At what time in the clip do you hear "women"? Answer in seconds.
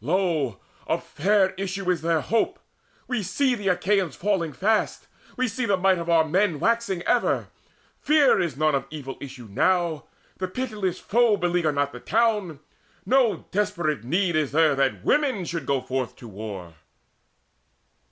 15.04-15.44